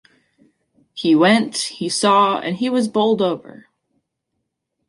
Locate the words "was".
2.71-2.87